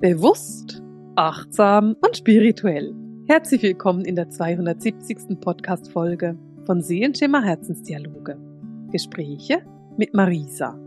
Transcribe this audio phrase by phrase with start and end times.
[0.00, 0.82] Bewusst,
[1.14, 2.94] achtsam und spirituell.
[3.26, 5.38] Herzlich willkommen in der 270.
[5.38, 8.38] Podcast-Folge von Seelenschimmer Herzensdialoge.
[8.90, 9.62] Gespräche
[9.98, 10.80] mit Marisa.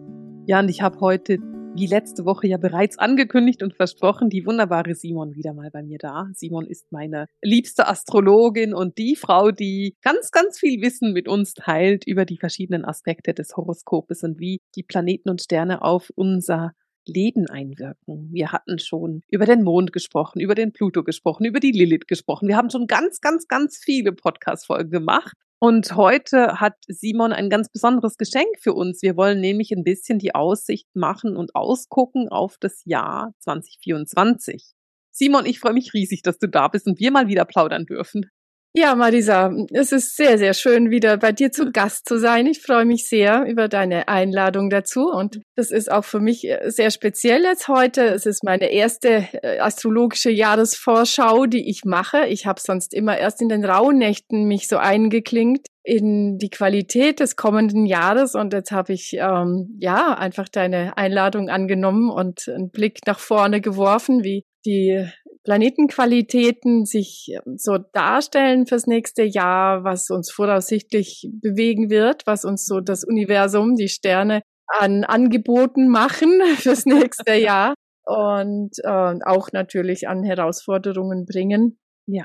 [0.48, 1.38] Ja, und ich habe heute,
[1.76, 6.00] wie letzte Woche ja bereits angekündigt und versprochen, die wunderbare Simon wieder mal bei mir
[6.00, 6.32] da.
[6.34, 11.54] Simon ist meine liebste Astrologin und die Frau, die ganz, ganz viel Wissen mit uns
[11.54, 16.71] teilt über die verschiedenen Aspekte des Horoskopes und wie die Planeten und Sterne auf unser
[17.07, 18.30] Leben einwirken.
[18.32, 22.48] Wir hatten schon über den Mond gesprochen, über den Pluto gesprochen, über die Lilith gesprochen.
[22.48, 25.36] Wir haben schon ganz, ganz, ganz viele Podcast-Folgen gemacht.
[25.60, 29.02] Und heute hat Simon ein ganz besonderes Geschenk für uns.
[29.02, 34.73] Wir wollen nämlich ein bisschen die Aussicht machen und ausgucken auf das Jahr 2024.
[35.11, 38.30] Simon, ich freue mich riesig, dass du da bist und wir mal wieder plaudern dürfen.
[38.75, 42.47] Ja, Marisa, es ist sehr, sehr schön, wieder bei dir zu Gast zu sein.
[42.47, 46.72] Ich freue mich sehr über deine Einladung dazu und das ist auch für mich äh,
[46.72, 48.02] sehr speziell jetzt heute.
[48.02, 52.25] Es ist meine erste äh, astrologische Jahresvorschau, die ich mache.
[52.25, 57.35] Ich habe sonst immer erst in den Rauhnächten mich so eingeklingt in die Qualität des
[57.35, 63.02] kommenden Jahres und jetzt habe ich ähm, ja einfach deine Einladung angenommen und einen Blick
[63.05, 65.05] nach vorne geworfen, wie die
[65.44, 72.66] Planetenqualitäten sich ähm, so darstellen fürs nächste Jahr, was uns voraussichtlich bewegen wird, was uns
[72.66, 80.08] so das Universum, die Sterne an Angeboten machen fürs nächste Jahr und äh, auch natürlich
[80.08, 81.80] an Herausforderungen bringen.
[82.05, 82.23] Ja,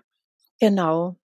[0.61, 1.17] genau.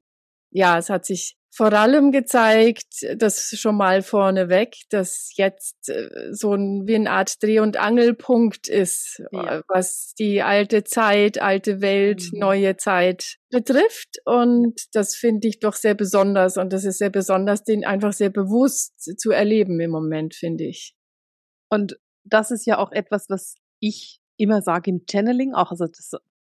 [0.52, 6.56] Ja, es hat sich vor allem gezeigt, das schon mal vorneweg, dass jetzt äh, so
[6.56, 9.62] ein, wie eine Art Dreh- und Angelpunkt ist, ja.
[9.68, 12.40] was die alte Zeit, alte Welt, mhm.
[12.40, 14.18] neue Zeit betrifft.
[14.26, 16.58] Und das finde ich doch sehr besonders.
[16.58, 20.96] Und das ist sehr besonders, den einfach sehr bewusst zu erleben im Moment, finde ich.
[21.70, 26.14] Und das ist ja auch etwas, was ich immer sage im Channeling, auch also das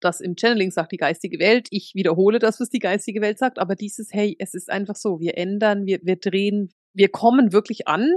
[0.04, 1.68] das im Channeling sagt die geistige Welt.
[1.72, 3.60] Ich wiederhole das, was die geistige Welt sagt.
[3.60, 7.88] Aber dieses, hey, es ist einfach so, wir ändern, wir, wir drehen, wir kommen wirklich
[7.88, 8.10] an.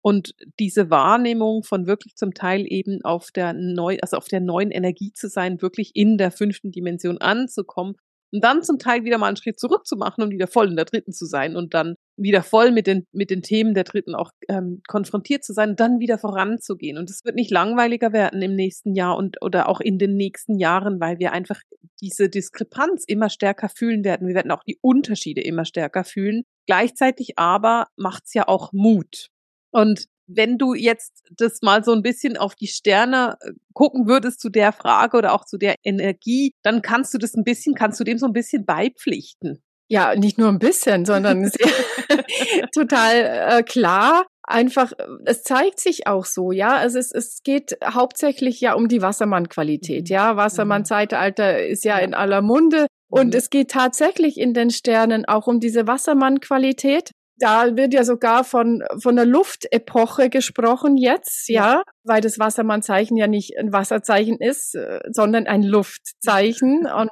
[0.00, 4.70] Und diese Wahrnehmung von wirklich zum Teil eben auf der neu, also auf der neuen
[4.70, 7.96] Energie zu sein, wirklich in der fünften Dimension anzukommen
[8.32, 10.76] und dann zum Teil wieder mal einen Schritt zurück zu machen und wieder voll in
[10.76, 14.14] der dritten zu sein und dann wieder voll mit den, mit den Themen der dritten
[14.14, 16.98] auch ähm, konfrontiert zu sein und dann wieder voranzugehen.
[16.98, 20.58] Und es wird nicht langweiliger werden im nächsten Jahr und oder auch in den nächsten
[20.58, 21.60] Jahren, weil wir einfach
[22.00, 24.26] diese Diskrepanz immer stärker fühlen werden.
[24.26, 26.42] Wir werden auch die Unterschiede immer stärker fühlen.
[26.66, 29.28] Gleichzeitig aber macht's ja auch Mut.
[29.70, 34.40] Und wenn du jetzt das mal so ein bisschen auf die Sterne äh, gucken würdest
[34.40, 37.98] zu der Frage oder auch zu der Energie, dann kannst du das ein bisschen, kannst
[37.98, 39.62] du dem so ein bisschen beipflichten.
[39.90, 41.50] Ja, nicht nur ein bisschen, sondern
[42.74, 43.14] total
[43.58, 44.26] äh, klar.
[44.42, 46.76] Einfach, äh, es zeigt sich auch so, ja.
[46.76, 50.14] Also es, es geht hauptsächlich ja um die Wassermann-Qualität, mhm.
[50.14, 50.36] ja.
[50.36, 52.86] Wassermann-Zeitalter ist ja, ja in aller Munde.
[53.10, 53.38] Und mhm.
[53.38, 58.82] es geht tatsächlich in den Sternen auch um diese Wassermann-Qualität da wird ja sogar von,
[59.00, 65.00] von der Luftepoche gesprochen jetzt, ja, weil das Wassermannzeichen ja nicht ein Wasserzeichen ist, äh,
[65.10, 66.86] sondern ein Luftzeichen.
[66.98, 67.10] Und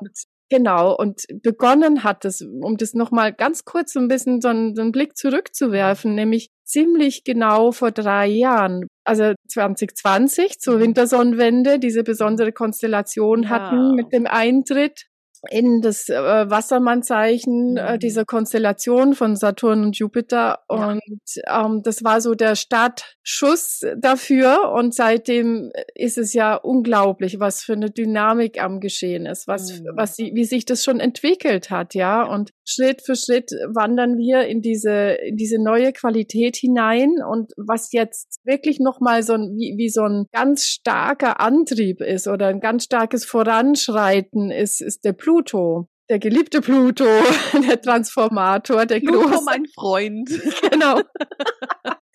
[0.48, 4.74] genau, und begonnen hat es, um das nochmal ganz kurz so ein bisschen so einen,
[4.74, 10.80] so einen Blick zurückzuwerfen, nämlich ziemlich genau vor drei Jahren, also 2020 zur mhm.
[10.80, 13.48] Wintersonnenwende, diese besondere Konstellation ja.
[13.50, 15.06] hatten mit dem Eintritt
[15.50, 16.14] in das äh,
[16.50, 17.98] Wassermannzeichen äh, mhm.
[17.98, 20.60] dieser Konstellation von Saturn und Jupiter.
[20.68, 21.00] Und
[21.46, 24.72] ähm, das war so der Startschuss dafür.
[24.72, 29.88] Und seitdem ist es ja unglaublich, was für eine Dynamik am Geschehen ist, was, mhm.
[29.94, 32.22] was sie, wie sich das schon entwickelt hat, ja.
[32.22, 37.16] Und Schritt für Schritt wandern wir in diese, in diese neue Qualität hinein.
[37.28, 42.26] Und was jetzt wirklich nochmal so ein, wie, wie so ein ganz starker Antrieb ist
[42.26, 45.88] oder ein ganz starkes Voranschreiten ist, ist der Pluto.
[46.08, 47.04] Der geliebte Pluto,
[47.68, 49.44] der Transformator, der Pluto, große.
[49.44, 50.30] mein Freund.
[50.70, 51.00] Genau.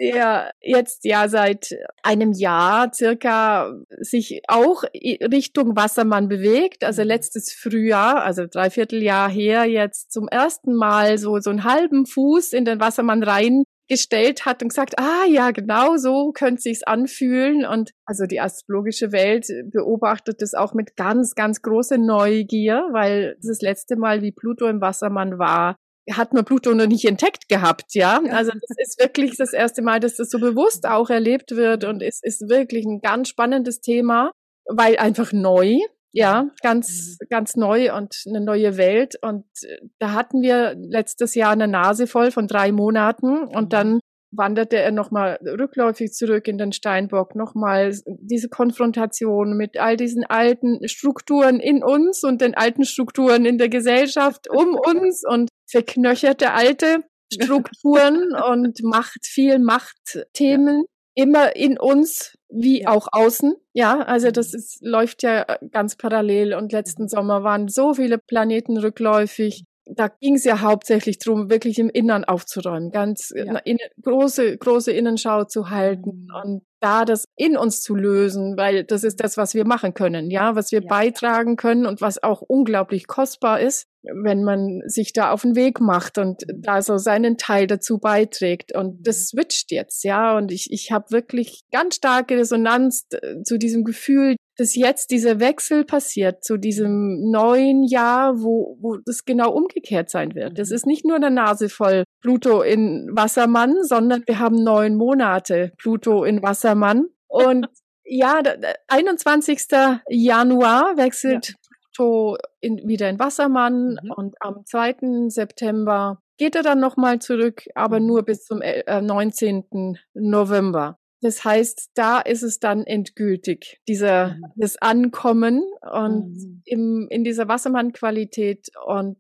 [0.02, 6.84] Der jetzt ja seit einem Jahr circa sich auch Richtung Wassermann bewegt.
[6.84, 7.10] Also mhm.
[7.10, 12.54] letztes Frühjahr, also dreiviertel Jahr her, jetzt zum ersten Mal so, so einen halben Fuß
[12.54, 17.66] in den Wassermann rein gestellt hat und gesagt, ah ja, genau so könnte sich's anfühlen.
[17.66, 23.62] Und also die astrologische Welt beobachtet das auch mit ganz, ganz großer Neugier, weil das
[23.62, 25.76] letzte Mal, wie Pluto im Wassermann war,
[26.10, 28.22] hat man Pluto noch nicht entdeckt gehabt, ja.
[28.32, 32.02] Also das ist wirklich das erste Mal, dass das so bewusst auch erlebt wird und
[32.02, 34.32] es ist wirklich ein ganz spannendes Thema,
[34.66, 35.78] weil einfach neu,
[36.14, 37.28] ja, ganz, mhm.
[37.30, 39.16] ganz neu und eine neue Welt.
[39.22, 43.70] Und äh, da hatten wir letztes Jahr eine Nase voll von drei Monaten und mhm.
[43.70, 44.00] dann
[44.32, 50.88] wanderte er nochmal rückläufig zurück in den Steinbock, nochmal diese Konfrontation mit all diesen alten
[50.88, 57.04] Strukturen in uns und den alten Strukturen in der Gesellschaft um uns und verknöcherte alte
[57.32, 60.86] Strukturen und Macht, viel Machtthemen,
[61.16, 63.56] immer in uns wie auch außen.
[63.74, 64.60] Ja, also das mhm.
[64.60, 70.36] ist, läuft ja ganz parallel und letzten Sommer waren so viele Planeten rückläufig da ging
[70.36, 73.58] es ja hauptsächlich darum, wirklich im Innern aufzuräumen, ganz ja.
[73.60, 76.42] in, große, große Innenschau zu halten mhm.
[76.44, 80.32] und da das in uns zu lösen, weil das ist das, was wir machen können,
[80.32, 80.88] ja, was wir ja.
[80.88, 85.80] beitragen können und was auch unglaublich kostbar ist, wenn man sich da auf den Weg
[85.80, 86.62] macht und mhm.
[86.62, 88.76] da so seinen Teil dazu beiträgt.
[88.76, 89.38] Und das mhm.
[89.38, 94.36] switcht jetzt, ja, und ich, ich habe wirklich ganz starke Resonanz äh, zu diesem Gefühl,
[94.58, 100.36] dass jetzt dieser Wechsel passiert zu diesem neuen Jahr, wo, wo das genau umgekehrt sein
[100.36, 100.60] wird.
[100.60, 105.72] Das ist nicht nur eine Nase voll Pluto in Wassermann, sondern wir haben neun Monate
[105.78, 107.08] Pluto in Wassermann.
[107.28, 107.68] Und
[108.04, 108.42] ja,
[108.88, 109.68] 21.
[110.10, 111.56] Januar wechselt ja.
[111.96, 114.12] Pluto in, wieder in Wassermann mhm.
[114.16, 115.30] und am 2.
[115.30, 118.08] September geht er dann nochmal zurück, aber mhm.
[118.08, 119.98] nur bis zum äh, 19.
[120.14, 120.98] November.
[121.22, 124.46] Das heißt, da ist es dann endgültig, dieser, mhm.
[124.56, 126.62] das Ankommen und mhm.
[126.66, 129.20] im, in dieser Wassermann-Qualität und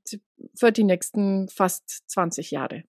[0.56, 2.84] für die nächsten fast 20 Jahre.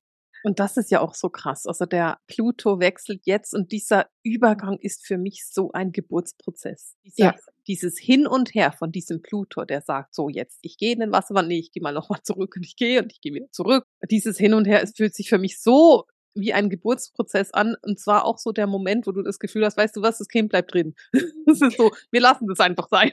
[0.45, 1.67] Und das ist ja auch so krass.
[1.67, 6.97] Also der Pluto wechselt jetzt und dieser Übergang ist für mich so ein Geburtsprozess.
[7.05, 7.35] Dieser, ja.
[7.69, 11.13] Dieses Hin und Her von diesem Pluto, der sagt so jetzt, ich gehe in den
[11.13, 13.85] Wassermann, nee, ich gehe mal nochmal zurück und ich gehe und ich gehe wieder zurück.
[14.11, 17.77] Dieses Hin und Her, es fühlt sich für mich so wie ein Geburtsprozess an.
[17.83, 20.29] Und zwar auch so der Moment, wo du das Gefühl hast, weißt du was, das
[20.29, 20.95] Kind bleibt drin.
[21.47, 23.13] Das ist so, wir lassen das einfach sein.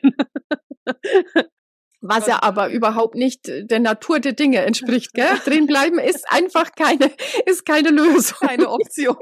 [2.02, 5.26] Was ja aber überhaupt nicht der Natur der Dinge entspricht, gell?
[5.46, 7.12] Drin bleiben ist einfach keine,
[7.46, 8.38] ist keine Lösung.
[8.40, 9.18] Keine Option.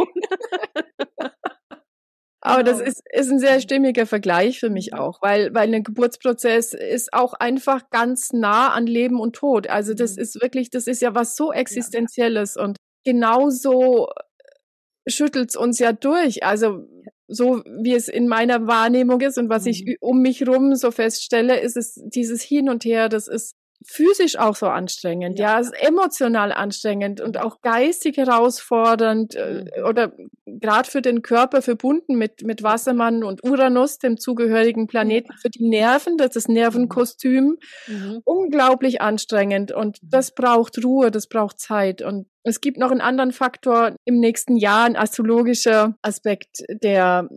[2.41, 2.89] Aber das genau.
[2.89, 7.33] ist, ist ein sehr stimmiger Vergleich für mich auch, weil, weil ein Geburtsprozess ist auch
[7.33, 9.67] einfach ganz nah an Leben und Tod.
[9.67, 10.21] Also das mhm.
[10.21, 12.77] ist wirklich, das ist ja was so Existenzielles und
[13.07, 14.09] genauso
[15.07, 16.43] schüttelt es uns ja durch.
[16.43, 16.85] Also
[17.29, 19.69] so wie es in meiner Wahrnehmung ist und was mhm.
[19.69, 23.55] ich um mich rum so feststelle, ist es dieses Hin und Her, das ist
[23.85, 29.85] physisch auch so anstrengend, ja, ja ist emotional anstrengend und auch geistig herausfordernd äh, mhm.
[29.85, 30.11] oder
[30.45, 35.67] gerade für den Körper verbunden mit mit Wassermann und Uranus, dem zugehörigen Planeten für die
[35.67, 37.57] Nerven, das ist Nervenkostüm,
[37.87, 38.21] mhm.
[38.25, 40.09] unglaublich anstrengend und mhm.
[40.09, 44.57] das braucht Ruhe, das braucht Zeit und es gibt noch einen anderen Faktor im nächsten
[44.57, 47.29] Jahr, ein astrologischer Aspekt, der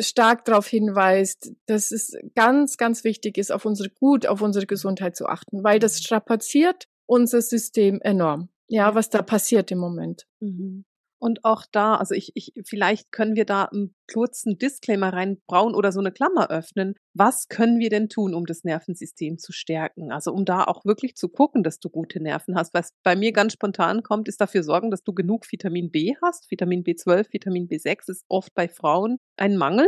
[0.00, 5.16] stark darauf hinweist, dass es ganz, ganz wichtig ist, auf unsere gut, auf unsere Gesundheit
[5.16, 8.48] zu achten, weil das strapaziert unser System enorm.
[8.68, 10.26] Ja, was da passiert im Moment.
[10.40, 10.84] Mhm.
[11.18, 15.90] Und auch da, also ich, ich, vielleicht können wir da einen kurzen Disclaimer reinbrauen oder
[15.90, 16.94] so eine Klammer öffnen.
[17.14, 20.12] Was können wir denn tun, um das Nervensystem zu stärken?
[20.12, 22.74] Also um da auch wirklich zu gucken, dass du gute Nerven hast.
[22.74, 26.50] Was bei mir ganz spontan kommt, ist dafür sorgen, dass du genug Vitamin B hast.
[26.50, 29.86] Vitamin B12, Vitamin B6 ist oft bei Frauen ein Mangel.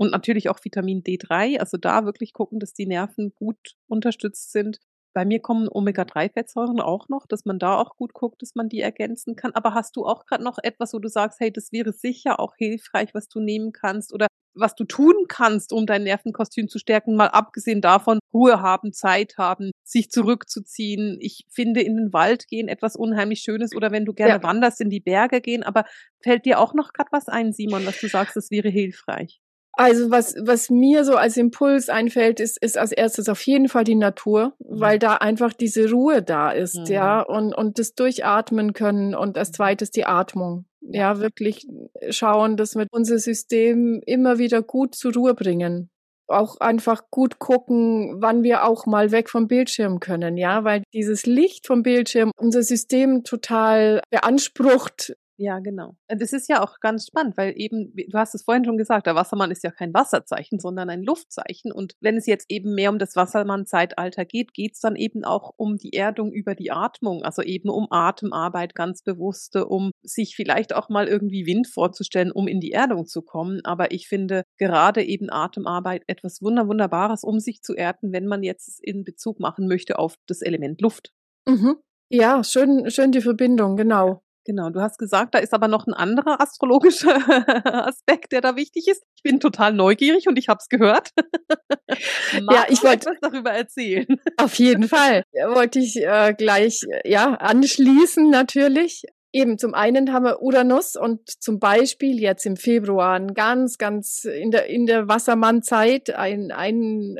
[0.00, 3.58] Und natürlich auch Vitamin D3, also da wirklich gucken, dass die Nerven gut
[3.88, 4.78] unterstützt sind.
[5.18, 8.80] Bei mir kommen Omega-3-Fettsäuren auch noch, dass man da auch gut guckt, dass man die
[8.80, 9.50] ergänzen kann.
[9.52, 12.54] Aber hast du auch gerade noch etwas, wo du sagst, hey, das wäre sicher auch
[12.54, 17.16] hilfreich, was du nehmen kannst oder was du tun kannst, um dein Nervenkostüm zu stärken,
[17.16, 21.18] mal abgesehen davon, Ruhe haben, Zeit haben, sich zurückzuziehen.
[21.20, 24.42] Ich finde in den Wald gehen etwas unheimlich Schönes oder wenn du gerne ja.
[24.44, 25.64] wanderst, in die Berge gehen.
[25.64, 25.84] Aber
[26.22, 29.40] fällt dir auch noch gerade was ein, Simon, was du sagst, das wäre hilfreich?
[29.78, 33.84] Also was, was mir so als Impuls einfällt, ist, ist als erstes auf jeden Fall
[33.84, 34.80] die Natur, mhm.
[34.80, 36.86] weil da einfach diese Ruhe da ist, mhm.
[36.86, 40.64] ja, und, und das Durchatmen können und als zweites die Atmung.
[40.80, 41.64] Ja, wirklich
[42.10, 45.90] schauen, dass wir unser System immer wieder gut zur Ruhe bringen.
[46.26, 51.24] Auch einfach gut gucken, wann wir auch mal weg vom Bildschirm können, ja, weil dieses
[51.24, 55.96] Licht vom Bildschirm unser System total beansprucht ja, genau.
[56.08, 59.14] Das ist ja auch ganz spannend, weil eben, du hast es vorhin schon gesagt, der
[59.14, 61.70] Wassermann ist ja kein Wasserzeichen, sondern ein Luftzeichen.
[61.70, 65.52] Und wenn es jetzt eben mehr um das Wassermann-Zeitalter geht, geht es dann eben auch
[65.56, 70.74] um die Erdung über die Atmung, also eben um Atemarbeit ganz bewusste, um sich vielleicht
[70.74, 73.60] auch mal irgendwie Wind vorzustellen, um in die Erdung zu kommen.
[73.62, 78.42] Aber ich finde gerade eben Atemarbeit etwas Wunder Wunderbares, um sich zu erden, wenn man
[78.42, 81.12] jetzt in Bezug machen möchte auf das Element Luft.
[81.46, 81.76] Mhm.
[82.10, 84.22] Ja, schön, schön die Verbindung, genau.
[84.48, 87.16] Genau, du hast gesagt, da ist aber noch ein anderer astrologischer
[87.86, 89.02] Aspekt, der da wichtig ist.
[89.14, 91.10] Ich bin total neugierig und ich habe es gehört.
[92.50, 94.06] ja, ich wollte etwas darüber erzählen.
[94.38, 99.02] Auf jeden Fall wollte ich äh, gleich ja anschließen natürlich.
[99.32, 104.24] Eben zum einen haben wir Uranus und zum Beispiel jetzt im Februar ein ganz, ganz
[104.24, 107.16] in der, in der Wassermannzeit, ein, ein,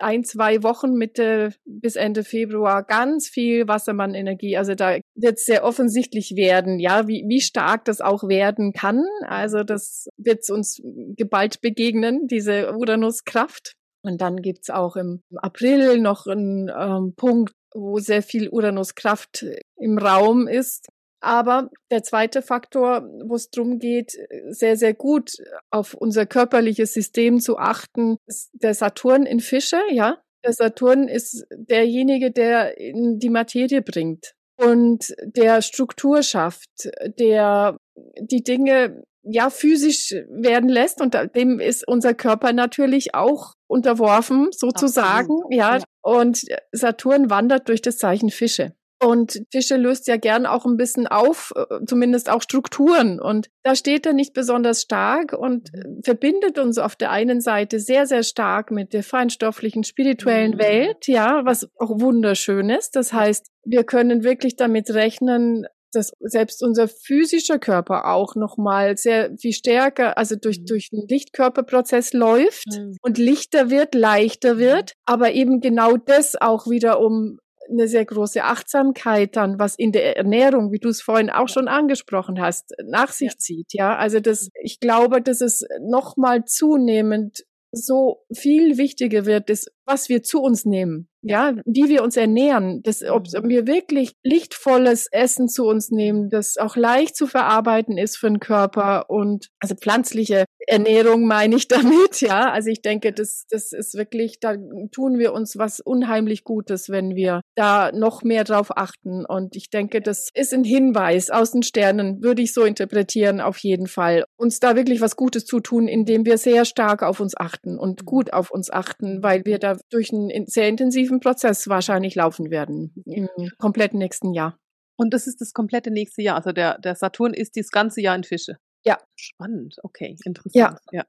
[0.00, 4.56] ein, zwei Wochen Mitte bis Ende Februar ganz viel Wassermann-Energie.
[4.56, 9.04] Also da wird es sehr offensichtlich werden, ja, wie, wie stark das auch werden kann.
[9.22, 10.82] Also das wird uns
[11.16, 13.74] geballt begegnen, diese Uranus-Kraft.
[14.04, 19.98] Und dann gibt's auch im April noch einen ähm, Punkt, wo sehr viel Uranus-Kraft im
[19.98, 20.88] Raum ist.
[21.22, 25.30] Aber der zweite Faktor, wo es darum geht, sehr, sehr gut
[25.70, 30.18] auf unser körperliches System zu achten, ist der Saturn in Fische, ja.
[30.44, 37.76] Der Saturn ist derjenige, der in die Materie bringt und der Struktur schafft, der
[38.20, 45.38] die Dinge ja physisch werden lässt und dem ist unser Körper natürlich auch unterworfen sozusagen,
[45.50, 45.76] ja.
[45.76, 45.84] ja.
[46.02, 48.74] Und Saturn wandert durch das Zeichen Fische.
[49.02, 53.18] Und Fische löst ja gern auch ein bisschen auf, äh, zumindest auch Strukturen.
[53.20, 56.02] Und da steht er nicht besonders stark und mhm.
[56.04, 60.58] verbindet uns auf der einen Seite sehr, sehr stark mit der feinstofflichen, spirituellen mhm.
[60.58, 62.94] Welt, ja, was auch wunderschön ist.
[62.94, 69.36] Das heißt, wir können wirklich damit rechnen, dass selbst unser physischer Körper auch nochmal sehr
[69.36, 70.66] viel stärker, also durch, mhm.
[70.66, 72.96] durch den Lichtkörperprozess läuft mhm.
[73.02, 77.38] und lichter wird, leichter wird, aber eben genau das auch wieder um
[77.72, 81.68] eine sehr große Achtsamkeit dann, was in der Ernährung, wie du es vorhin auch schon
[81.68, 83.38] angesprochen hast, nach sich ja.
[83.38, 83.72] zieht.
[83.72, 90.08] Ja, also das, ich glaube, dass es nochmal zunehmend so viel wichtiger wird, ist, was
[90.08, 93.48] wir zu uns nehmen ja, wie wir uns ernähren, das, ob mhm.
[93.48, 98.40] wir wirklich lichtvolles Essen zu uns nehmen, das auch leicht zu verarbeiten ist für den
[98.40, 102.50] Körper und also pflanzliche Ernährung meine ich damit, ja.
[102.50, 104.56] Also ich denke, das, das ist wirklich, da
[104.90, 109.24] tun wir uns was unheimlich Gutes, wenn wir da noch mehr drauf achten.
[109.24, 113.58] Und ich denke, das ist ein Hinweis aus den Sternen, würde ich so interpretieren, auf
[113.58, 114.24] jeden Fall.
[114.36, 118.02] Uns da wirklich was Gutes zu tun, indem wir sehr stark auf uns achten und
[118.02, 118.06] mhm.
[118.06, 122.94] gut auf uns achten, weil wir da durch einen sehr intensiven Prozess wahrscheinlich laufen werden
[123.06, 124.58] im kompletten nächsten Jahr.
[124.96, 126.36] Und das ist das komplette nächste Jahr.
[126.36, 128.58] Also der, der Saturn ist das ganze Jahr in Fische.
[128.84, 128.98] Ja.
[129.16, 130.52] Spannend, okay, interessant.
[130.54, 130.76] Ja.
[130.92, 131.04] ja.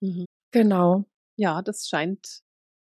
[0.00, 0.26] Mhm.
[0.52, 1.04] Genau.
[1.36, 2.40] Ja, das scheint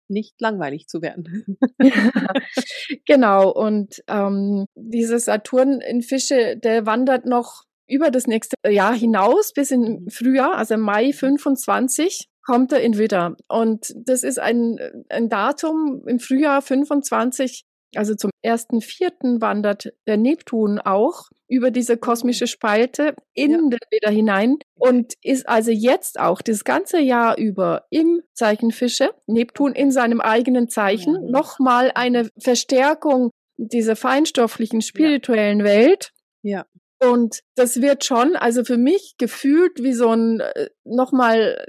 [0.10, 1.58] nicht langweilig zu werden.
[3.06, 9.54] genau, und ähm, dieser Saturn in Fische, der wandert noch über das nächste Jahr hinaus
[9.54, 10.10] bis in mhm.
[10.10, 13.36] Frühjahr, also Mai 25 kommt er in Widder.
[13.48, 14.79] Und das ist ein,
[15.10, 17.63] ein Datum im Frühjahr 25,
[17.96, 23.58] also zum ersten Vierten wandert der Neptun auch über diese kosmische Spalte in ja.
[23.58, 29.12] den Widder hinein und ist also jetzt auch das ganze Jahr über im Zeichen Fische,
[29.27, 31.29] Neptun in seinem eigenen Zeichen, ja.
[31.29, 35.65] nochmal eine Verstärkung dieser feinstofflichen, spirituellen ja.
[35.65, 36.12] Welt.
[36.41, 36.65] Ja.
[37.00, 41.65] Und das wird schon, also für mich gefühlt wie so ein äh, nochmal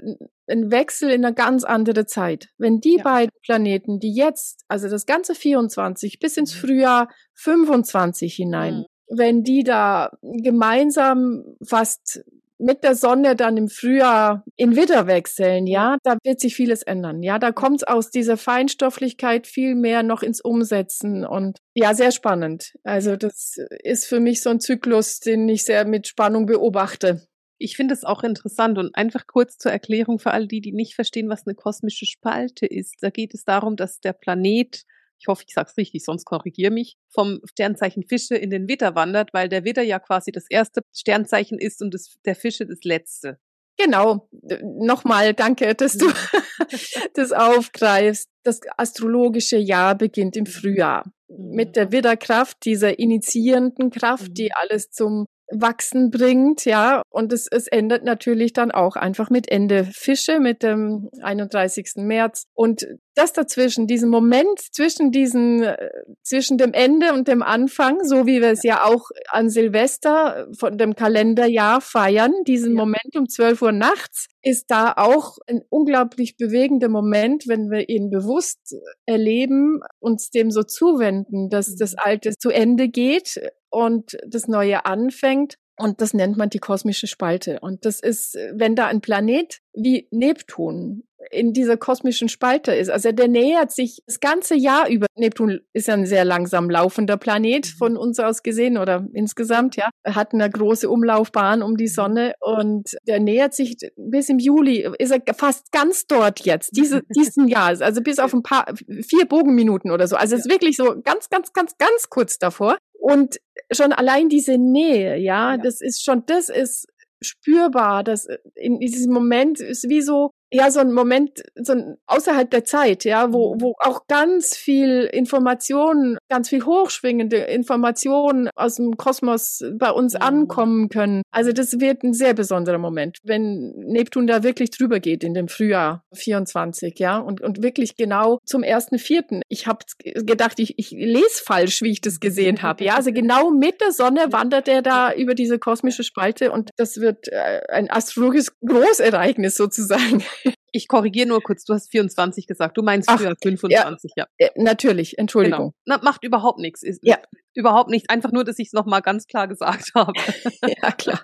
[0.51, 2.49] ein Wechsel in eine ganz andere Zeit.
[2.57, 3.03] Wenn die ja.
[3.03, 6.59] beiden Planeten, die jetzt, also das ganze 24 bis ins mhm.
[6.59, 9.17] Frühjahr 25 hinein, mhm.
[9.17, 12.23] wenn die da gemeinsam fast
[12.61, 17.23] mit der Sonne dann im Frühjahr in Widder wechseln, ja, da wird sich vieles ändern.
[17.23, 22.11] Ja, da kommt es aus dieser Feinstofflichkeit viel mehr noch ins Umsetzen und ja, sehr
[22.11, 22.73] spannend.
[22.83, 27.27] Also das ist für mich so ein Zyklus, den ich sehr mit Spannung beobachte.
[27.61, 30.95] Ich finde es auch interessant und einfach kurz zur Erklärung für alle die, die nicht
[30.95, 32.95] verstehen, was eine kosmische Spalte ist.
[33.01, 34.83] Da geht es darum, dass der Planet
[35.21, 38.95] ich hoffe, ich sage es richtig, sonst korrigiere mich, vom Sternzeichen Fische in den Witter
[38.95, 42.79] wandert, weil der Witter ja quasi das erste Sternzeichen ist und das, der Fische das
[42.83, 43.37] letzte.
[43.77, 44.27] Genau.
[44.63, 46.07] Nochmal danke, dass du
[47.13, 48.29] das aufgreifst.
[48.43, 51.73] Das astrologische Jahr beginnt im Frühjahr mit mhm.
[51.73, 54.55] der Widderkraft, dieser initiierenden Kraft, die mhm.
[54.55, 57.01] alles zum Wachsen bringt, ja.
[57.09, 61.93] Und es, es endet natürlich dann auch einfach mit Ende Fische, mit dem 31.
[61.97, 62.45] März.
[62.53, 65.89] Und das dazwischen, diesen Moment zwischen diesen, äh,
[66.23, 70.77] zwischen dem Ende und dem Anfang, so wie wir es ja auch an Silvester von
[70.77, 72.77] dem Kalenderjahr feiern, diesen ja.
[72.77, 78.09] Moment um 12 Uhr nachts, ist da auch ein unglaublich bewegender Moment, wenn wir ihn
[78.09, 81.99] bewusst erleben, uns dem so zuwenden, dass das mhm.
[81.99, 85.55] Alte zu Ende geht und das Neue anfängt.
[85.77, 87.59] Und das nennt man die kosmische Spalte.
[87.59, 92.89] Und das ist, wenn da ein Planet wie Neptun in dieser kosmischen Spalte ist.
[92.89, 95.07] Also der nähert sich das ganze Jahr über.
[95.15, 97.77] Neptun ist ein sehr langsam laufender Planet mhm.
[97.77, 99.89] von uns aus gesehen oder insgesamt, ja.
[100.03, 101.89] Er hat eine große Umlaufbahn um die mhm.
[101.89, 107.01] Sonne und der nähert sich bis im Juli, ist er fast ganz dort jetzt, diese,
[107.15, 107.67] diesen Jahr.
[107.81, 108.65] Also bis auf ein paar,
[109.01, 110.15] vier Bogenminuten oder so.
[110.15, 112.77] Also es ist wirklich so ganz, ganz, ganz, ganz kurz davor.
[112.99, 113.37] Und
[113.71, 116.87] schon allein diese Nähe, ja, ja, das ist schon, das ist
[117.21, 122.49] spürbar, dass in diesem Moment ist wie so, ja, so ein Moment, so ein außerhalb
[122.51, 123.61] der Zeit, ja, wo, mhm.
[123.61, 130.89] wo auch ganz viel Informationen, ganz viel hochschwingende Informationen aus dem Kosmos bei uns ankommen
[130.89, 131.21] können.
[131.31, 135.47] Also das wird ein sehr besonderer Moment, wenn Neptun da wirklich drüber geht in dem
[135.47, 139.41] Frühjahr 24, ja, und, und wirklich genau zum ersten Vierten.
[139.47, 142.83] Ich habe gedacht, ich, ich lese falsch, wie ich das gesehen habe.
[142.83, 146.99] Ja, also genau mit der Sonne wandert er da über diese kosmische Spalte und das
[146.99, 150.23] wird äh, ein astrologisches Großereignis sozusagen.
[150.71, 152.77] Ich korrigiere nur kurz, du hast 24 gesagt.
[152.77, 154.25] Du meinst früher 25, ja.
[154.39, 154.47] ja.
[154.47, 155.73] Äh, natürlich, Entschuldigung.
[155.85, 155.97] Genau.
[155.97, 156.81] Na, macht überhaupt nichts.
[156.81, 157.19] Ist, ja.
[157.53, 158.09] Überhaupt nichts.
[158.09, 160.13] Einfach nur, dass ich es nochmal ganz klar gesagt habe.
[160.81, 161.23] ja, klar.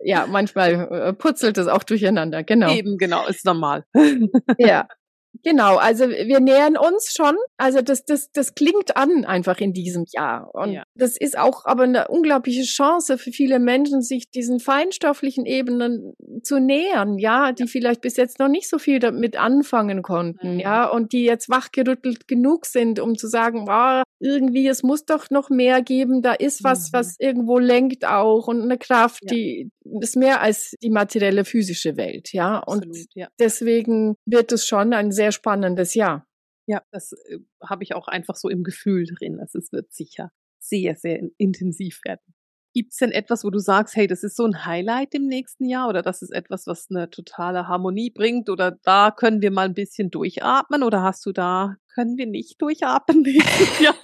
[0.00, 2.70] Ja, manchmal äh, putzelt es auch durcheinander, genau.
[2.70, 3.84] Eben, genau, ist normal.
[4.58, 4.86] ja.
[5.44, 7.36] Genau, also wir nähern uns schon.
[7.56, 10.54] Also das, das, das klingt an einfach in diesem Jahr.
[10.54, 10.82] Und ja.
[10.94, 16.58] das ist auch aber eine unglaubliche Chance für viele Menschen, sich diesen feinstofflichen Ebenen zu
[16.58, 17.68] nähern, ja, die ja.
[17.68, 20.60] vielleicht bis jetzt noch nicht so viel damit anfangen konnten, mhm.
[20.60, 25.30] ja, und die jetzt wachgerüttelt genug sind, um zu sagen, oh, irgendwie, es muss doch
[25.30, 26.96] noch mehr geben, da ist was, mhm.
[26.96, 29.28] was irgendwo lenkt auch und eine Kraft, ja.
[29.34, 29.70] die
[30.00, 32.60] ist mehr als die materielle physische Welt, ja.
[32.60, 33.28] Absolut, und ja.
[33.38, 36.26] deswegen wird es schon ein sehr spannendes Jahr.
[36.66, 39.40] Ja, das äh, habe ich auch einfach so im Gefühl drin.
[39.40, 40.30] Also es wird sicher
[40.60, 42.34] sehr, sehr intensiv werden.
[42.74, 45.64] Gibt es denn etwas, wo du sagst, hey, das ist so ein Highlight im nächsten
[45.64, 49.64] Jahr oder das ist etwas, was eine totale Harmonie bringt oder da können wir mal
[49.64, 53.94] ein bisschen durchatmen oder hast du da, können wir nicht durchatmen nächstes Jahr?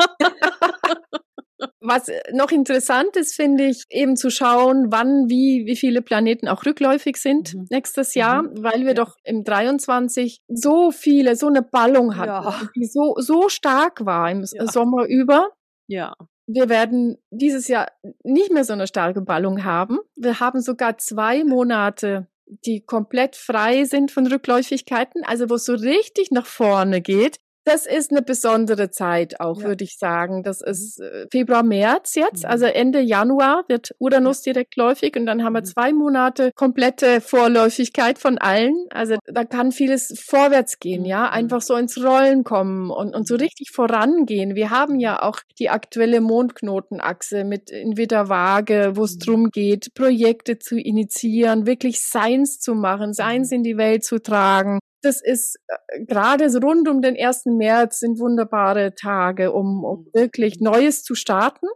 [1.86, 6.64] Was noch interessant ist, finde ich, eben zu schauen, wann, wie, wie viele Planeten auch
[6.64, 7.66] rückläufig sind mhm.
[7.70, 8.62] nächstes Jahr, mhm.
[8.62, 8.94] weil wir ja.
[8.94, 12.70] doch im 23 so viele, so eine Ballung hatten, ja.
[12.74, 14.66] die so, so stark war im ja.
[14.66, 15.50] Sommer über.
[15.86, 16.14] Ja.
[16.46, 17.88] Wir werden dieses Jahr
[18.22, 19.98] nicht mehr so eine starke Ballung haben.
[20.16, 25.74] Wir haben sogar zwei Monate die komplett frei sind von Rückläufigkeiten, also wo es so
[25.74, 27.38] richtig nach vorne geht.
[27.64, 29.68] Das ist eine besondere Zeit auch, ja.
[29.68, 30.42] würde ich sagen.
[30.42, 30.70] Das mhm.
[30.70, 32.44] ist äh, Februar, März jetzt.
[32.44, 32.50] Mhm.
[32.50, 35.66] Also Ende Januar wird Uranus direktläufig und dann haben wir mhm.
[35.66, 38.74] zwei Monate komplette Vorläufigkeit von allen.
[38.90, 41.30] Also da kann vieles vorwärts gehen, ja.
[41.30, 44.54] Einfach so ins Rollen kommen und, und so richtig vorangehen.
[44.54, 49.94] Wir haben ja auch die aktuelle Mondknotenachse mit in Widder Waage, wo es drum geht,
[49.94, 55.58] Projekte zu initiieren, wirklich Seins zu machen, Seins in die Welt zu tragen, das ist
[55.68, 57.46] äh, gerade so rund um den 1.
[57.46, 61.66] März sind wunderbare Tage, um, um wirklich Neues zu starten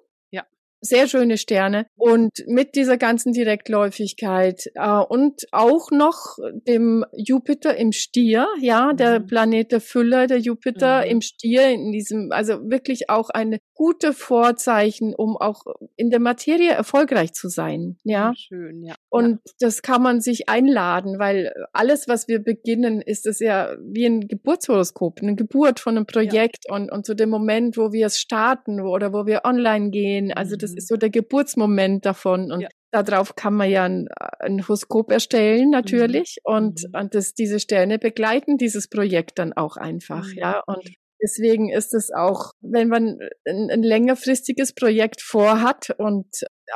[0.80, 6.36] sehr schöne Sterne und mit dieser ganzen Direktläufigkeit äh, und auch noch
[6.66, 9.26] dem Jupiter im Stier, ja, der mhm.
[9.26, 11.10] Planet der Fülle, der Jupiter mhm.
[11.10, 15.62] im Stier in diesem, also wirklich auch eine gute Vorzeichen, um auch
[15.96, 18.32] in der Materie erfolgreich zu sein, ja.
[18.36, 18.94] Schön, ja.
[19.08, 19.52] Und ja.
[19.60, 24.28] das kann man sich einladen, weil alles, was wir beginnen, ist es ja wie ein
[24.28, 26.74] Geburtshoroskop, eine Geburt von einem Projekt ja.
[26.74, 30.56] und, und zu dem Moment, wo wir es starten oder wo wir online gehen, also
[30.56, 32.52] das das ist so der Geburtsmoment davon.
[32.52, 32.68] Und ja.
[32.90, 35.70] darauf kann man ja ein, ein Horoskop erstellen, mhm.
[35.70, 36.38] natürlich.
[36.46, 36.54] Mhm.
[36.54, 40.38] Und, und das, diese Sterne begleiten dieses Projekt dann auch einfach, mhm.
[40.38, 40.62] ja.
[40.66, 40.88] Und
[41.22, 46.26] deswegen ist es auch, wenn man ein, ein längerfristiges Projekt vorhat und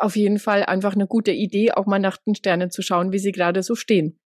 [0.00, 3.18] auf jeden Fall einfach eine gute Idee, auch mal nach den Sternen zu schauen, wie
[3.18, 4.18] sie gerade so stehen.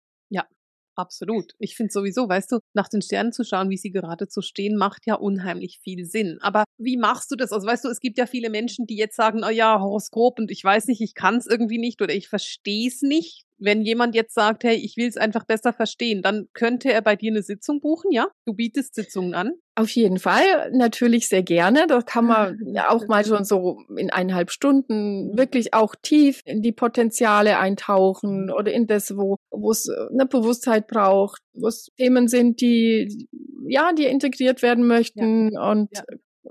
[0.95, 1.53] Absolut.
[1.59, 4.77] Ich finde sowieso, weißt du, nach den Sternen zu schauen, wie sie gerade so stehen,
[4.77, 6.37] macht ja unheimlich viel Sinn.
[6.41, 7.51] Aber wie machst du das?
[7.51, 10.51] Also weißt du, es gibt ja viele Menschen, die jetzt sagen, oh ja, Horoskop und
[10.51, 14.15] ich weiß nicht, ich kann es irgendwie nicht oder ich verstehe es nicht wenn jemand
[14.15, 17.41] jetzt sagt, hey, ich will es einfach besser verstehen, dann könnte er bei dir eine
[17.41, 18.27] Sitzung buchen, ja?
[18.45, 19.53] Du bietest Sitzungen an?
[19.77, 21.85] Auf jeden Fall, natürlich sehr gerne.
[21.87, 26.61] Da kann man ja auch mal schon so in eineinhalb Stunden wirklich auch tief in
[26.61, 32.29] die Potenziale eintauchen oder in das, wo wo es eine Bewusstheit braucht, wo es Themen
[32.29, 33.27] sind, die
[33.67, 35.71] ja, die integriert werden möchten ja.
[35.71, 36.03] und ja.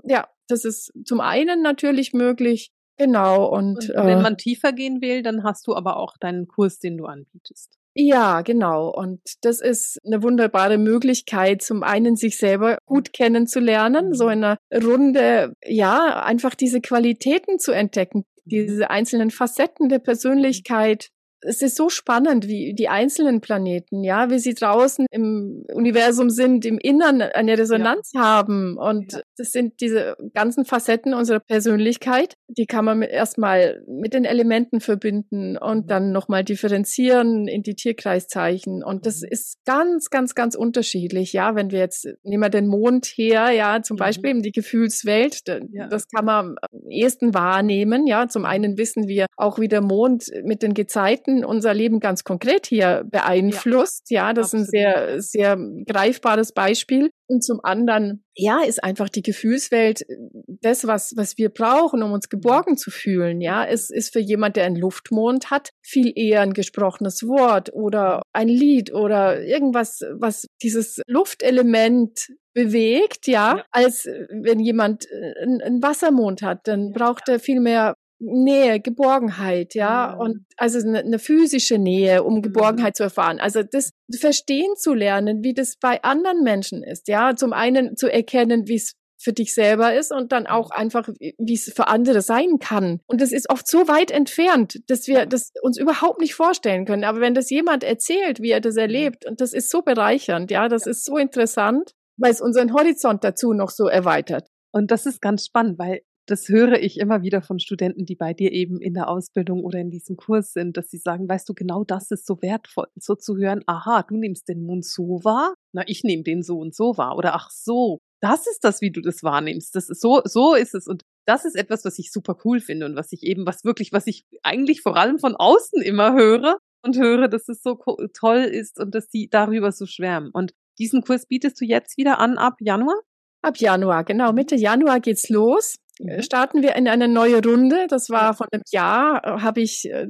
[0.03, 5.01] ja, das ist zum einen natürlich möglich, Genau, und, und wenn äh, man tiefer gehen
[5.01, 7.77] will, dann hast du aber auch deinen Kurs, den du anbietest.
[7.97, 8.89] Ja, genau.
[8.89, 14.57] Und das ist eine wunderbare Möglichkeit, zum einen sich selber gut kennenzulernen, so in einer
[14.73, 21.07] Runde, ja, einfach diese Qualitäten zu entdecken, diese einzelnen Facetten der Persönlichkeit,
[21.45, 26.65] es ist so spannend, wie die einzelnen Planeten, ja, wie sie draußen im Universum sind,
[26.65, 28.21] im Innern eine Resonanz ja.
[28.21, 28.77] haben.
[28.77, 29.19] Und ja.
[29.37, 35.57] das sind diese ganzen Facetten unserer Persönlichkeit, die kann man erstmal mit den Elementen verbinden
[35.57, 35.87] und mhm.
[35.87, 38.83] dann nochmal differenzieren in die Tierkreiszeichen.
[38.83, 39.27] Und das mhm.
[39.29, 43.81] ist ganz, ganz, ganz unterschiedlich, ja, wenn wir jetzt, nehmen wir den Mond her, ja,
[43.81, 43.99] zum mhm.
[43.99, 48.27] Beispiel eben die Gefühlswelt, das kann man am ehesten wahrnehmen, ja.
[48.27, 52.67] Zum einen wissen wir auch, wie der Mond mit den Gezeiten unser Leben ganz konkret
[52.67, 54.09] hier beeinflusst.
[54.09, 54.67] Ja, ja das Absolut.
[54.67, 57.09] ist ein sehr, sehr greifbares Beispiel.
[57.27, 60.15] Und zum anderen, ja, ist einfach die Gefühlswelt äh,
[60.61, 63.41] das, was, was wir brauchen, um uns geborgen zu fühlen.
[63.41, 68.21] Ja, es ist für jemand, der einen Luftmond hat, viel eher ein gesprochenes Wort oder
[68.31, 73.65] ein Lied oder irgendwas, was dieses Luftelement bewegt, ja, ja.
[73.71, 76.91] als wenn jemand äh, einen Wassermond hat, dann ja.
[76.93, 80.21] braucht er viel mehr Nähe, Geborgenheit, ja, mhm.
[80.21, 82.41] und also eine, eine, physische Nähe, um mhm.
[82.41, 82.97] Geborgenheit mhm.
[82.97, 83.39] zu erfahren.
[83.39, 88.07] Also das verstehen zu lernen, wie das bei anderen Menschen ist, ja, zum einen zu
[88.07, 92.21] erkennen, wie es für dich selber ist und dann auch einfach, wie es für andere
[92.21, 92.99] sein kann.
[93.07, 97.03] Und das ist oft so weit entfernt, dass wir das uns überhaupt nicht vorstellen können.
[97.03, 100.67] Aber wenn das jemand erzählt, wie er das erlebt, und das ist so bereichernd, ja,
[100.67, 104.47] das ist so interessant, weil es unseren Horizont dazu noch so erweitert.
[104.71, 108.33] Und das ist ganz spannend, weil das höre ich immer wieder von Studenten, die bei
[108.33, 111.53] dir eben in der Ausbildung oder in diesem Kurs sind, dass sie sagen, weißt du,
[111.53, 115.53] genau das ist so wertvoll, so zu hören, aha, du nimmst den Mund so wahr,
[115.73, 117.15] na, ich nehme den so und so wahr.
[117.17, 119.75] Oder ach so, das ist das, wie du das wahrnimmst.
[119.75, 120.87] Das ist so, so ist es.
[120.87, 123.91] Und das ist etwas, was ich super cool finde und was ich eben, was wirklich,
[123.93, 127.77] was ich eigentlich vor allem von außen immer höre und höre, dass es so
[128.13, 130.31] toll ist und dass die darüber so schwärmen.
[130.31, 132.99] Und diesen Kurs bietest du jetzt wieder an ab Januar?
[133.41, 134.33] Ab Januar, genau.
[134.33, 135.75] Mitte Januar geht's los.
[135.99, 136.21] Mhm.
[136.21, 137.87] starten wir in eine neue Runde.
[137.89, 140.07] Das war vor einem Jahr, äh, habe ich äh,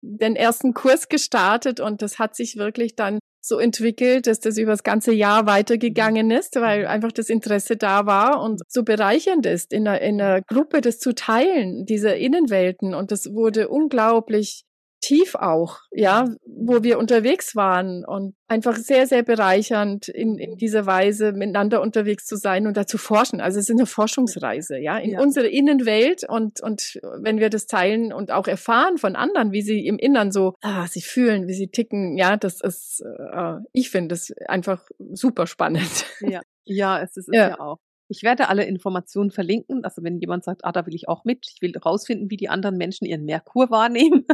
[0.00, 4.72] den ersten Kurs gestartet und das hat sich wirklich dann so entwickelt, dass das über
[4.72, 6.88] das ganze Jahr weitergegangen ist, weil mhm.
[6.88, 10.98] einfach das Interesse da war und so bereichernd ist, in einer, in einer Gruppe das
[10.98, 12.94] zu teilen, diese Innenwelten.
[12.94, 14.64] Und das wurde unglaublich
[15.00, 20.86] tief auch, ja, wo wir unterwegs waren und einfach sehr, sehr bereichernd in, in dieser
[20.86, 23.40] Weise miteinander unterwegs zu sein und da zu forschen.
[23.40, 25.20] Also es ist eine Forschungsreise, ja, in ja.
[25.20, 29.86] unsere Innenwelt und, und wenn wir das teilen und auch erfahren von anderen, wie sie
[29.86, 34.14] im Innern so, ah, sie fühlen, wie sie ticken, ja, das ist, äh, ich finde
[34.14, 36.06] es einfach super spannend.
[36.20, 37.50] Ja, ja es ist es ja.
[37.50, 37.78] ja auch.
[38.08, 39.84] Ich werde alle Informationen verlinken.
[39.84, 42.48] Also wenn jemand sagt, ah, da will ich auch mit, ich will rausfinden, wie die
[42.48, 44.26] anderen Menschen ihren Merkur wahrnehmen,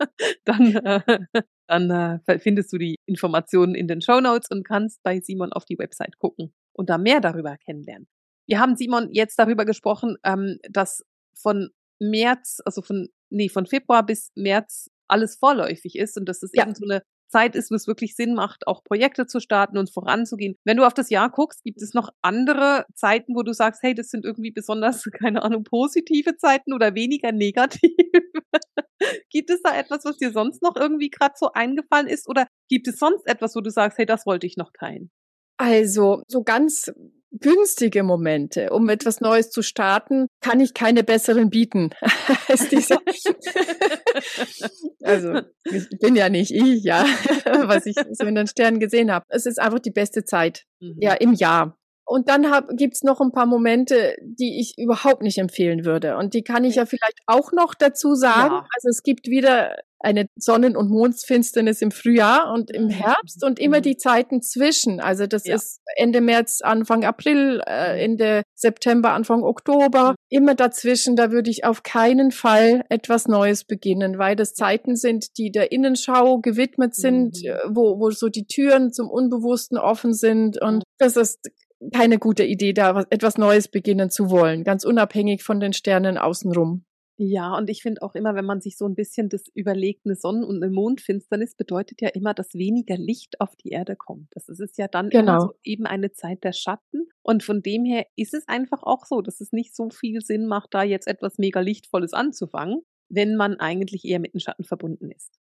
[0.44, 1.00] dann, äh,
[1.68, 1.90] dann
[2.26, 5.78] äh, findest du die Informationen in den Show Notes und kannst bei Simon auf die
[5.78, 8.08] Website gucken und da mehr darüber kennenlernen.
[8.48, 14.04] Wir haben Simon jetzt darüber gesprochen, ähm, dass von März, also von, nee, von Februar
[14.04, 16.64] bis März alles vorläufig ist und dass es ja.
[16.64, 19.92] eben so eine Zeit ist, wo es wirklich Sinn macht, auch Projekte zu starten und
[19.92, 20.56] voranzugehen.
[20.64, 23.94] Wenn du auf das Jahr guckst, gibt es noch andere Zeiten, wo du sagst, hey,
[23.94, 27.92] das sind irgendwie besonders, keine Ahnung, positive Zeiten oder weniger negativ?
[29.30, 32.28] gibt es da etwas, was dir sonst noch irgendwie gerade so eingefallen ist?
[32.28, 35.10] Oder gibt es sonst etwas, wo du sagst, hey, das wollte ich noch teilen?
[35.58, 36.92] Also, so ganz
[37.38, 41.90] günstige Momente, um etwas Neues zu starten, kann ich keine besseren bieten
[42.48, 42.98] als diese.
[45.02, 47.04] also, ich bin ja nicht ich, ja,
[47.66, 49.24] was ich so in den Sternen gesehen habe.
[49.28, 50.96] Es ist einfach die beste Zeit, mhm.
[51.00, 51.78] ja, im Jahr.
[52.08, 56.16] Und dann hab, gibt's noch ein paar Momente, die ich überhaupt nicht empfehlen würde.
[56.16, 58.54] Und die kann ich ja vielleicht auch noch dazu sagen.
[58.54, 58.66] Ja.
[58.76, 59.74] Also es gibt wieder
[60.06, 62.90] eine Sonnen- und Mondfinsternis im Frühjahr und im mhm.
[62.90, 63.82] Herbst und immer mhm.
[63.82, 65.00] die Zeiten zwischen.
[65.00, 65.56] Also das ja.
[65.56, 70.12] ist Ende März, Anfang April, äh, Ende September, Anfang Oktober.
[70.12, 70.14] Mhm.
[70.28, 75.36] Immer dazwischen, da würde ich auf keinen Fall etwas Neues beginnen, weil das Zeiten sind,
[75.38, 77.74] die der Innenschau gewidmet sind, mhm.
[77.74, 80.62] wo, wo so die Türen zum Unbewussten offen sind.
[80.62, 81.50] Und das ist
[81.92, 86.85] keine gute Idee, da etwas Neues beginnen zu wollen, ganz unabhängig von den Sternen außenrum.
[87.18, 90.16] Ja, und ich finde auch immer, wenn man sich so ein bisschen das überlegt, eine
[90.16, 94.28] Sonnen- und eine Mondfinsternis bedeutet ja immer, dass weniger Licht auf die Erde kommt.
[94.32, 95.40] Das ist ja dann genau.
[95.40, 97.08] so eben eine Zeit der Schatten.
[97.22, 100.46] Und von dem her ist es einfach auch so, dass es nicht so viel Sinn
[100.46, 105.10] macht, da jetzt etwas mega Lichtvolles anzufangen, wenn man eigentlich eher mit dem Schatten verbunden
[105.10, 105.40] ist.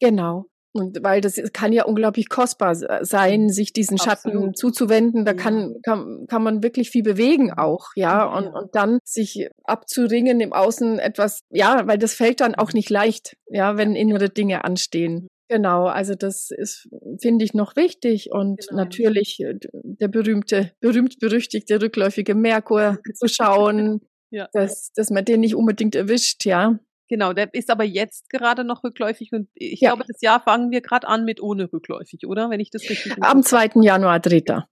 [0.00, 0.46] Genau.
[0.74, 3.48] Und weil das kann ja unglaublich kostbar sein, mhm.
[3.48, 4.58] sich diesen Schatten Absolut.
[4.58, 5.24] zuzuwenden.
[5.24, 8.24] Da kann, kann, kann man wirklich viel bewegen auch, ja.
[8.24, 8.50] Und, ja.
[8.50, 13.36] und dann sich abzuringen im Außen etwas, ja, weil das fällt dann auch nicht leicht,
[13.48, 15.28] ja, wenn innere Dinge anstehen.
[15.48, 16.88] Genau, also das ist,
[17.22, 18.82] finde ich, noch wichtig und genau.
[18.82, 24.00] natürlich äh, der berühmte, berühmt-berüchtigte rückläufige Merkur zu schauen,
[24.30, 24.48] ja.
[24.52, 26.78] dass, dass man den nicht unbedingt erwischt, ja.
[27.08, 29.90] Genau, der ist aber jetzt gerade noch rückläufig und ich Ja.
[29.90, 32.50] glaube, das Jahr fangen wir gerade an mit ohne rückläufig, oder?
[32.50, 33.70] Wenn ich das richtig Am Kopf habe.
[33.72, 33.82] 2.
[33.82, 34.40] Januar, 3.
[34.40, 34.64] Genau,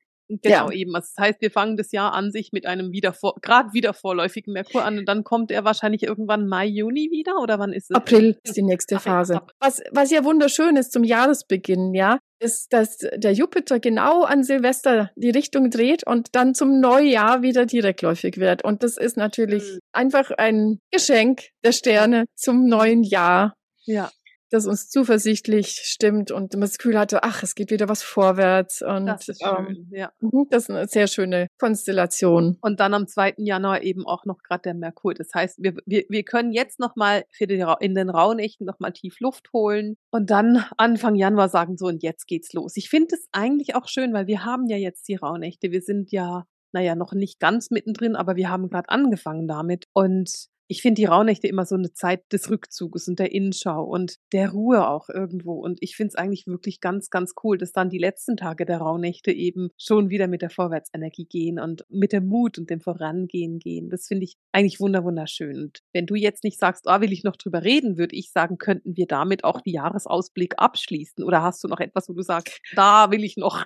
[0.45, 0.71] Ja.
[0.73, 0.95] eben.
[0.95, 3.95] Also das heißt, wir fangen das Jahr an sich mit einem wieder vor, gerade wieder
[3.95, 7.91] vorläufigen Merkur an und dann kommt er wahrscheinlich irgendwann Mai, Juni wieder oder wann ist
[7.91, 7.97] es?
[7.97, 9.41] April ist die nächste Phase.
[9.61, 15.11] Was, was ja wunderschön ist zum Jahresbeginn, ja, ist, dass der Jupiter genau an Silvester
[15.17, 18.65] die Richtung dreht und dann zum Neujahr wieder direktläufig wird.
[18.65, 19.79] Und das ist natürlich Mhm.
[19.93, 24.11] einfach ein Geschenk der Sterne zum neuen Jahr, Ja,
[24.51, 28.83] das uns zuversichtlich stimmt und man das Gefühl hatte, ach, es geht wieder was vorwärts.
[28.83, 30.13] Und das ist ähm, schön, ja.
[30.21, 32.57] mhm, das ist eine sehr schöne Konstellation.
[32.61, 33.35] Und dann am 2.
[33.39, 35.15] Januar eben auch noch gerade der Merkur.
[35.15, 39.97] Das heißt, wir, wir, wir können jetzt nochmal in den Rauhnächten nochmal tief Luft holen
[40.11, 42.77] und dann Anfang Januar sagen, so und jetzt geht's los.
[42.77, 45.71] Ich finde es eigentlich auch schön, weil wir haben ja jetzt die Rauhnächte.
[45.71, 49.87] Wir sind ja, naja, noch nicht ganz mittendrin, aber wir haben gerade angefangen damit.
[49.93, 54.17] Und ich finde die Rauhnächte immer so eine Zeit des Rückzuges und der Innenschau und
[54.33, 55.55] der Ruhe auch irgendwo.
[55.55, 58.79] Und ich finde es eigentlich wirklich ganz, ganz cool, dass dann die letzten Tage der
[58.79, 63.59] Rauhnächte eben schon wieder mit der Vorwärtsenergie gehen und mit dem Mut und dem Vorangehen
[63.59, 63.91] gehen.
[63.91, 65.57] Das finde ich eigentlich wunder wunderschön.
[65.57, 68.59] Und wenn du jetzt nicht sagst, ah, will ich noch drüber reden, würde ich sagen,
[68.59, 71.25] könnten wir damit auch die Jahresausblick abschließen.
[71.25, 73.65] Oder hast du noch etwas, wo du sagst, da will ich noch?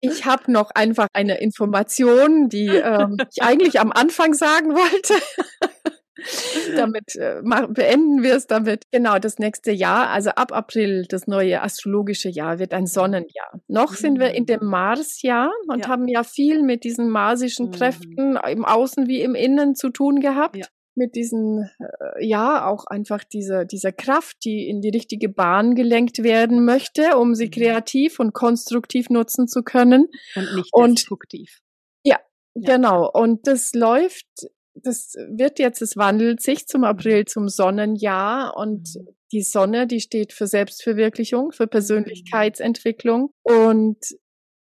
[0.00, 5.14] Ich habe noch einfach eine Information, die ähm, ich eigentlich am Anfang sagen wollte.
[6.76, 8.82] damit äh, beenden wir es damit.
[8.90, 13.60] Genau, das nächste Jahr, also ab April, das neue astrologische Jahr wird ein Sonnenjahr.
[13.68, 15.88] Noch sind wir in dem Marsjahr und Ja.
[15.88, 17.72] haben ja viel mit diesen marsischen Mhm.
[17.72, 20.56] Kräften im Außen wie im Innen zu tun gehabt.
[20.56, 20.66] Ja.
[20.98, 26.22] Mit diesen, äh, ja, auch einfach dieser, dieser Kraft, die in die richtige Bahn gelenkt
[26.22, 27.50] werden möchte, um sie Mhm.
[27.52, 30.08] kreativ und konstruktiv nutzen zu können.
[30.34, 31.60] Und nicht Und- destruktiv.
[32.04, 32.18] Ja.
[32.54, 33.08] Genau.
[33.10, 34.26] Und das läuft,
[34.74, 39.08] das wird jetzt, es wandelt sich zum April zum Sonnenjahr und Mhm.
[39.32, 43.98] die Sonne, die steht für Selbstverwirklichung, für Persönlichkeitsentwicklung und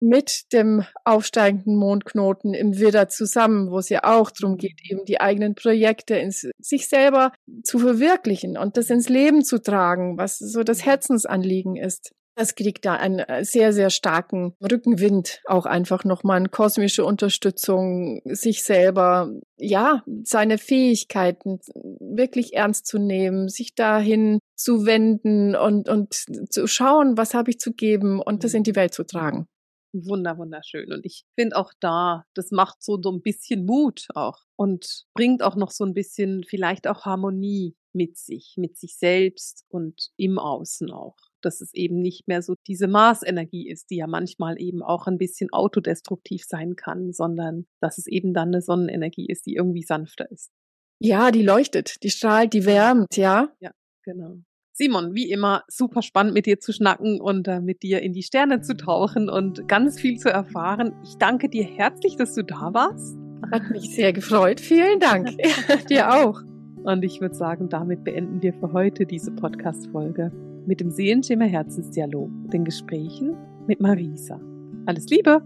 [0.03, 5.21] mit dem aufsteigenden Mondknoten im Widder zusammen, wo es ja auch darum geht, eben die
[5.21, 10.65] eigenen Projekte ins, sich selber zu verwirklichen und das ins Leben zu tragen, was so
[10.65, 12.11] das Herzensanliegen ist.
[12.35, 18.23] Das kriegt da einen äh, sehr, sehr starken Rückenwind, auch einfach nochmal eine kosmische Unterstützung,
[18.25, 21.61] sich selber, ja, seine Fähigkeiten
[22.01, 26.15] wirklich ernst zu nehmen, sich dahin zu wenden und, und
[26.49, 29.47] zu schauen, was habe ich zu geben und das in die Welt zu tragen.
[29.93, 30.93] Wunder, wunderschön.
[30.93, 35.43] Und ich finde auch da, das macht so, so ein bisschen Mut auch und bringt
[35.43, 40.39] auch noch so ein bisschen vielleicht auch Harmonie mit sich, mit sich selbst und im
[40.39, 41.17] Außen auch.
[41.43, 45.19] Dass es eben nicht mehr so diese Marsenergie ist, die ja manchmal eben auch ein
[45.19, 50.31] bisschen autodestruktiv sein kann, sondern dass es eben dann eine Sonnenenergie ist, die irgendwie sanfter
[50.31, 50.51] ist.
[51.01, 53.53] Ja, die leuchtet, die strahlt, die wärmt, ja.
[54.05, 54.39] Genau.
[54.73, 58.23] Simon, wie immer, super spannend mit dir zu schnacken und äh, mit dir in die
[58.23, 60.95] Sterne zu tauchen und ganz viel zu erfahren.
[61.05, 63.17] Ich danke dir herzlich, dass du da warst.
[63.51, 64.61] Hat mich sehr gefreut.
[64.61, 65.29] Vielen Dank.
[65.91, 66.41] Dir auch.
[66.85, 70.33] Und ich würde sagen, damit beenden wir für heute diese Podcast-Folge
[70.67, 74.41] mit dem Seelenschimmer Herzensdialog, den Gesprächen mit Marisa.
[74.87, 75.43] Alles Liebe!